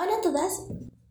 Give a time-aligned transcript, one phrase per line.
[0.00, 0.62] Hola a todas,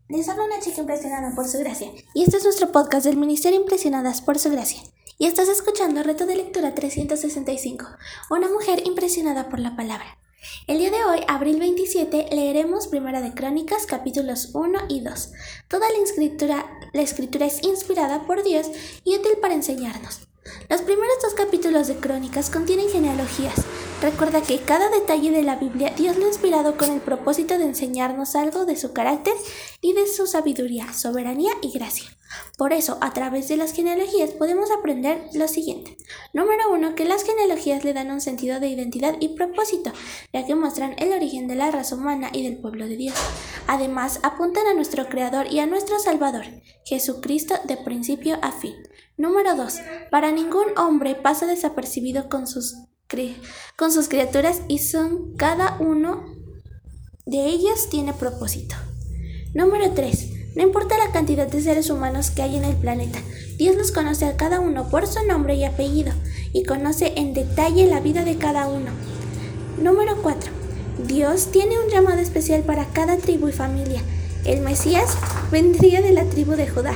[0.08, 3.60] les habla una chica impresionada por su gracia y este es nuestro podcast del Ministerio
[3.60, 4.80] Impresionadas por su gracia.
[5.18, 7.86] Y estás escuchando Reto de Lectura 365,
[8.30, 10.18] una mujer impresionada por la palabra.
[10.68, 15.32] El día de hoy, abril 27, leeremos Primera de Crónicas, capítulos 1 y 2.
[15.68, 18.68] Toda la escritura, la escritura es inspirada por Dios
[19.04, 20.30] y útil para enseñarnos.
[20.70, 23.66] Los primeros dos capítulos de Crónicas contienen genealogías,
[24.00, 27.64] Recuerda que cada detalle de la Biblia Dios lo ha inspirado con el propósito de
[27.64, 29.34] enseñarnos algo de su carácter
[29.82, 32.06] y de su sabiduría, soberanía y gracia.
[32.60, 35.98] Por eso, a través de las genealogías podemos aprender lo siguiente.
[36.32, 39.92] Número uno, que las genealogías le dan un sentido de identidad y propósito,
[40.32, 43.16] ya que muestran el origen de la raza humana y del pueblo de Dios.
[43.66, 46.46] Además, apuntan a nuestro Creador y a nuestro Salvador,
[46.86, 48.76] Jesucristo, de principio a fin.
[49.18, 49.80] Número 2.
[50.12, 52.76] Para ningún hombre pasa desapercibido con sus
[53.78, 56.26] con sus criaturas y son cada uno
[57.26, 58.76] de ellas tiene propósito.
[59.54, 60.56] Número 3.
[60.56, 63.20] No importa la cantidad de seres humanos que hay en el planeta,
[63.58, 66.12] Dios los conoce a cada uno por su nombre y apellido
[66.52, 68.92] y conoce en detalle la vida de cada uno.
[69.82, 70.52] Número 4.
[71.08, 74.02] Dios tiene un llamado especial para cada tribu y familia.
[74.44, 75.16] El Mesías
[75.50, 76.94] vendría de la tribu de Judá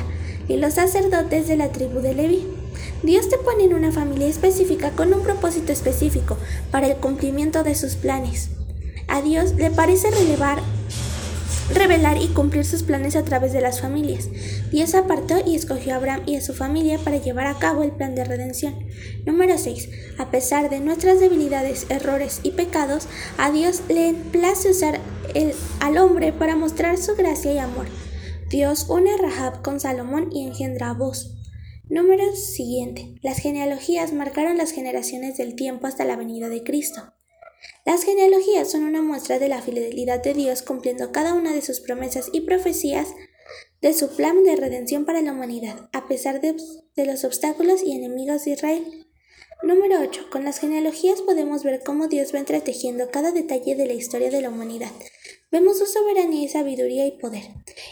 [0.47, 2.60] y los sacerdotes de la tribu de Leví.
[3.03, 6.37] Dios te pone en una familia específica con un propósito específico
[6.69, 8.49] para el cumplimiento de sus planes.
[9.07, 10.59] A Dios le parece relevar,
[11.73, 14.29] revelar y cumplir sus planes a través de las familias.
[14.71, 17.91] Dios apartó y escogió a Abraham y a su familia para llevar a cabo el
[17.91, 18.75] plan de redención.
[19.25, 19.89] Número 6.
[20.19, 23.07] A pesar de nuestras debilidades, errores y pecados,
[23.39, 24.99] a Dios le place usar
[25.79, 27.87] al hombre para mostrar su gracia y amor.
[28.49, 31.40] Dios une a Rahab con Salomón y engendra a vos.
[31.91, 33.15] Número siguiente.
[33.21, 37.01] Las genealogías marcaron las generaciones del tiempo hasta la venida de Cristo.
[37.85, 41.81] Las genealogías son una muestra de la fidelidad de Dios cumpliendo cada una de sus
[41.81, 43.09] promesas y profecías
[43.81, 46.55] de su plan de redención para la humanidad, a pesar de,
[47.03, 49.07] los obstáculos y enemigos de Israel.
[49.61, 50.29] Número 8.
[50.31, 54.39] Con las genealogías podemos ver cómo Dios va entretejiendo cada detalle de la historia de
[54.39, 54.91] la humanidad.
[55.51, 57.43] Vemos su soberanía y sabiduría y poder.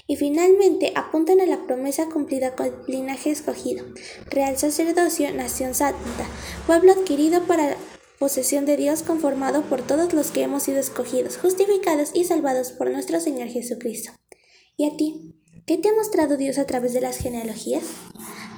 [0.09, 3.85] Y finalmente apuntan a la promesa cumplida con el linaje escogido,
[4.25, 6.25] real sacerdocio, nación santa,
[6.65, 7.77] pueblo adquirido para
[8.17, 12.89] posesión de Dios conformado por todos los que hemos sido escogidos, justificados y salvados por
[12.89, 14.11] nuestro Señor Jesucristo.
[14.77, 15.35] ¿Y a ti?
[15.67, 17.83] ¿Qué te ha mostrado Dios a través de las genealogías?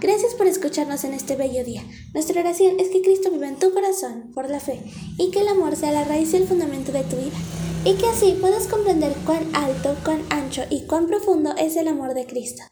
[0.01, 1.84] Gracias por escucharnos en este bello día.
[2.16, 4.81] Nuestra oración es que Cristo viva en tu corazón por la fe
[5.19, 7.38] y que el amor sea la raíz y el fundamento de tu vida.
[7.85, 12.16] Y que así puedas comprender cuán alto, cuán ancho y cuán profundo es el amor
[12.16, 12.63] de Cristo.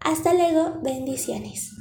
[0.00, 1.72] Hasta luego, bendiciones.